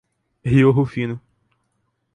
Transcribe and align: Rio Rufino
Rio 0.43 0.71
Rufino 0.71 1.21